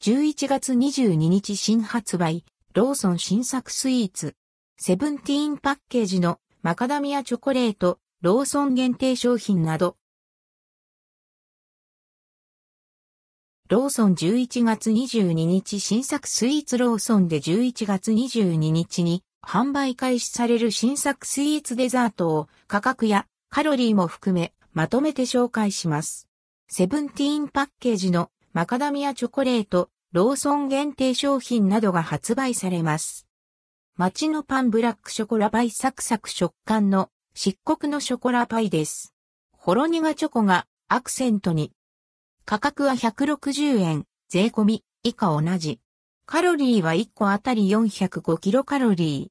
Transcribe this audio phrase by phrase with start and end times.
[0.00, 4.36] 11月22日新発売、ローソン新作スイーツ。
[4.78, 9.96] セブンティーンパッケージのマカダミアチョコレート、ローソン限定商品など。
[13.68, 26.28] ローソン11月22日新作スイーツローソンで11月22日に販売開始される新作スイーツデザートを価格やカロリーも含めまとめて紹介します。
[26.68, 33.28] セブンティーンパッケージのマカダミアチョコレート、ローソン限定商品などが発売されます。
[33.96, 39.14] 街のパンブラックショコラパイサクサク食感の漆黒のショコラパイです。
[39.52, 41.70] ほろ苦チョコがアクセントに。
[42.46, 45.78] 価格は160円、税込み、以下同じ。
[46.26, 49.30] カロリーは1個あたり405キロカロリ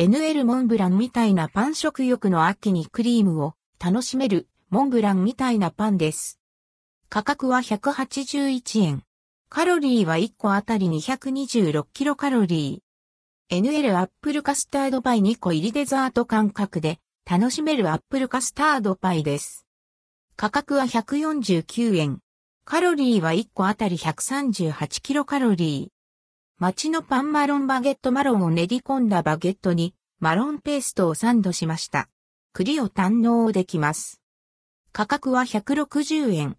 [0.00, 0.04] ー。
[0.04, 6.40] NL モンブランみたいなパン食欲の秋にクリームを楽しめるモンブランみたいなパンです。
[7.10, 9.02] 価格は181円。
[9.48, 13.62] カロリーは1個あたり226キロカロリー。
[13.62, 19.66] NL アップルカスタードパイ2個入りデザート感覚で楽しめるアップルカスタードパイです。
[20.36, 22.18] 価格は149円。
[22.66, 25.88] カロリーは1個あたり138キロカロリー。
[26.58, 32.10] 街のパンマロンバゲットマロンを練り込んだバゲットにマロンペーストをサンドしました。
[32.52, 34.20] 栗を堪能できます。
[34.92, 36.58] 価格は160円。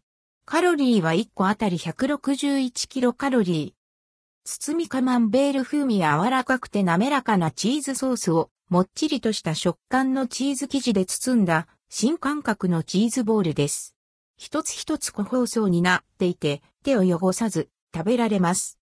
[0.52, 4.50] カロリーは1個あたり161キロカロリー。
[4.50, 13.94] 包みカマンベール風味柔らかくて滑らかなチーズソースをもっちりとした食感のチーズ生地で包んだ新感覚のチーズボールです。
[14.38, 18.80] 一つ一つ個包装になっていて手を汚さず食べられます。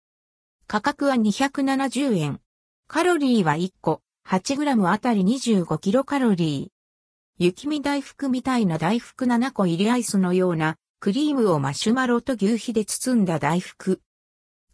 [0.67, 2.39] 価格は270円。
[2.87, 7.43] カロリーは1個 8g あたり25キロカロリー。
[7.43, 14.01] 雪見大福みたいな大福7個入りアイスのようなクリームをマシュマロと牛皮で包んだ大福。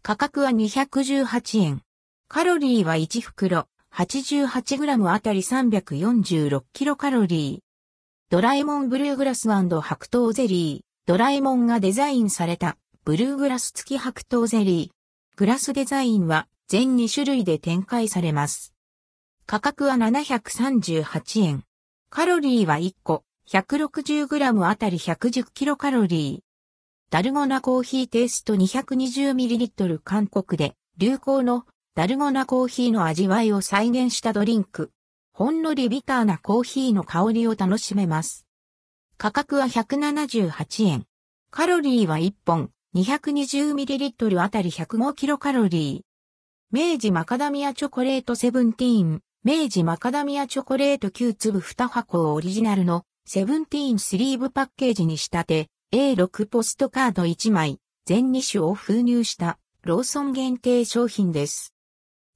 [0.00, 1.82] 価格は218円。
[2.28, 7.64] カロリーは1袋 88g あたり346キロカロリー。
[8.30, 10.84] ドラえもんブルーグラス白桃ゼリー。
[11.06, 15.36] ドラえもんがデザインされたブルーグラス付き白桃ゼリー。
[15.36, 18.72] グラスデザインは全2種類で展開されます。
[19.44, 21.64] 価格は738円。
[22.08, 26.38] カロリーは1個 160g あたり 110kcal。
[27.10, 34.92] ダルゴナコーヒーテイスト 220ml 韓国で流行のダルゴナコーヒーの味わいを再現したドリンク。
[35.34, 38.46] ほんのりビターなコーヒーの香りを楽しめます。
[39.18, 41.04] 価格は178円。
[41.50, 46.00] カロリーは1本 220ml あたり 105kcal。
[46.72, 49.20] 明治マカダミアチョコレートセブンティーン。
[49.44, 61.72] 明治マカダミアチョコレート9粒2箱オリジナルのセブンティーンスリーブパッケージに仕立て、A6 ポストカード1枚、全2種を封入したローソン限定商品です。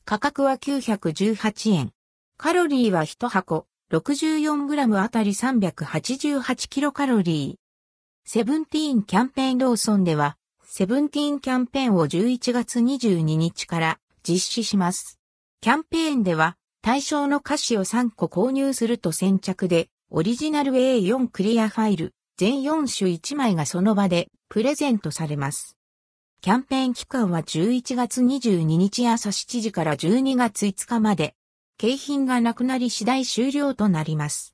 [0.06, 1.92] 価格は918円。
[2.38, 8.28] カロリーは1箱 64g あたり388キロカロリー。
[8.28, 15.20] セブンティーンキャンペーンローソンでは、セブンティーンキャンペーンを11月22日から実施します。
[15.60, 25.76] キャンペーンでは、対象の菓子を3個購入すると先着でオリジナル A4 クリアファイル、全4種1枚がその場でプレゼントされます。
[26.40, 31.34] キャンペーン期間は11月22日朝7時から12月5日まで、
[31.76, 34.46] 景品がなくなり次第終了となります。